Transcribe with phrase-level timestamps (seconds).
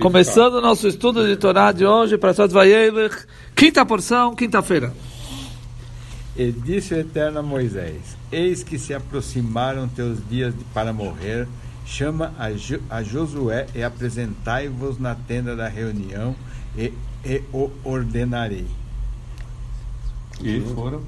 [0.00, 4.92] Começando o nosso estudo de Torá de hoje, para Sot Vayelech, quinta porção, quinta-feira.
[6.36, 11.46] E disse o Eterno a Moisés: Eis que se aproximaram teus dias para morrer,
[11.84, 16.34] chama a, jo a Josué e apresentai-vos na tenda da reunião,
[16.76, 16.92] e,
[17.24, 18.66] e o ordenarei.
[20.42, 21.02] E foram?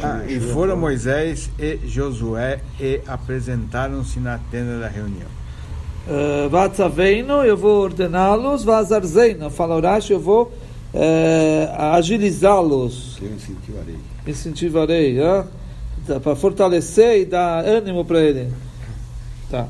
[0.00, 5.39] Ah, e foram Moisés e Josué e apresentaram-se na tenda da reunião.
[6.06, 10.44] Uh, Vatzaveino, eu vou ordená-los, Vazarzeino, fala Urash, eu vou
[10.94, 13.18] uh, agilizá-los.
[13.20, 13.96] Eu incentivarei.
[14.26, 15.46] Incentivarei, né?
[16.18, 18.50] para fortalecer e dar ânimo para ele.
[19.50, 19.68] Tá.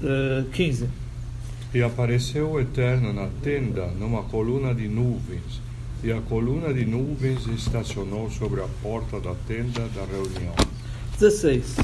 [0.00, 0.88] Uh, 15.
[1.74, 5.60] E apareceu o Eterno na tenda numa coluna de nuvens,
[6.04, 10.54] e a coluna de nuvens estacionou sobre a porta da tenda da reunião.
[11.18, 11.76] 16.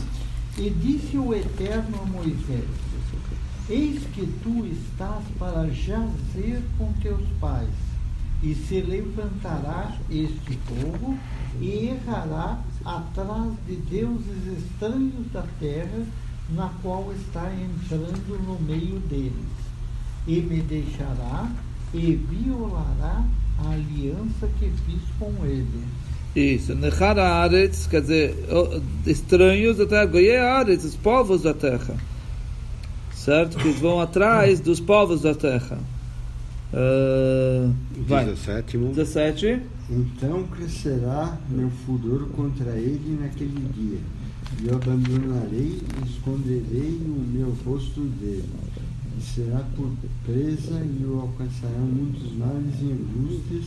[0.59, 2.90] E disse o Eterno a Moisés:
[3.71, 7.69] Eis que tu estás para jazer com teus pais,
[8.43, 11.17] e se levantará este povo
[11.61, 16.05] e errará atrás de deuses estranhos da terra,
[16.51, 19.33] na qual está entrando no meio deles,
[20.27, 21.49] e me deixará
[21.95, 23.25] e violará
[23.57, 25.85] a aliança que fiz com ele.
[26.35, 28.37] Isso, Nechar Aretz, quer dizer,
[29.07, 30.41] estranhos da terra, Goye
[30.77, 31.97] os povos da terra.
[33.21, 33.59] Certo?
[33.59, 35.79] Que eles vão atrás dos povos da terra.
[36.73, 37.75] Uh,
[38.07, 38.25] vai.
[38.25, 38.79] 17.
[38.79, 39.61] 17.
[39.91, 43.99] Então crescerá meu furor contra ele naquele dia,
[44.63, 48.49] e eu abandonarei e esconderei o meu rosto dele.
[49.19, 49.91] E será por
[50.25, 53.65] presa e o alcançarão muitos males e angústias,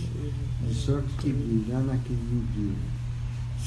[0.68, 2.74] de sorte que virá naquele dia.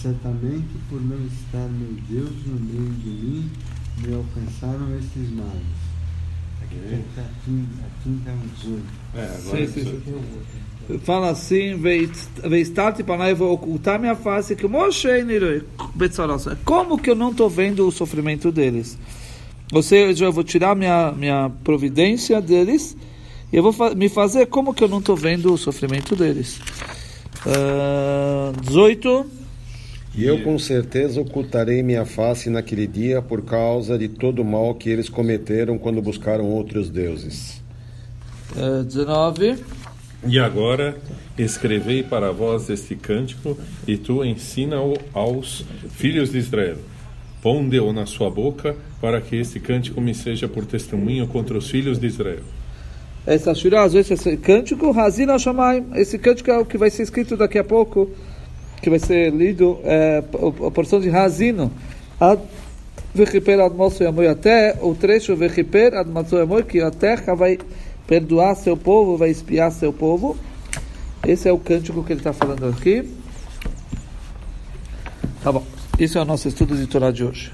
[0.03, 3.51] Certamente, por não estar meu Deus no meio de mim,
[3.99, 5.87] me alcançaram estes males.
[6.63, 6.77] Aqui
[7.09, 7.31] está a
[8.05, 8.31] 30
[8.63, 8.85] 18.
[9.15, 10.99] É.
[10.99, 11.77] Fala assim,
[12.45, 14.67] Veistati Panai, vou ocultar minha face, que
[16.65, 18.97] Como que eu não estou vendo o sofrimento deles?
[19.73, 22.97] Ou seja, eu vou tirar minha, minha providência deles
[23.53, 26.61] e eu vou fa me fazer como que eu não estou vendo o sofrimento deles.
[27.45, 29.27] Uh, 18.
[30.17, 34.75] E eu com certeza ocultarei minha face naquele dia por causa de todo o mal
[34.75, 37.63] que eles cometeram quando buscaram outros deuses.
[38.57, 39.63] Uh, 19.
[40.27, 40.97] E agora
[41.37, 46.79] escrevei para vós este cântico, e tu ensina-o aos filhos de Israel.
[47.43, 51.99] Ponde-o na sua boca, para que este cântico me seja por testemunho contra os filhos
[51.99, 52.43] de Israel.
[53.27, 57.59] Essa shura, esse cântico, Hazina Shamayim, esse cântico é o que vai ser escrito daqui
[57.59, 58.11] a pouco,
[58.81, 60.23] que vai ser lido, é,
[60.67, 61.09] a porção de
[64.05, 65.35] Yamoi, até o trecho
[66.63, 67.59] que a terra vai
[68.07, 70.37] perdoar seu povo, vai espiar seu povo.
[71.27, 73.09] Esse é o cântico que ele está falando aqui.
[75.43, 75.65] Tá bom.
[75.99, 77.53] Esse é o nosso estudo de Torá de hoje.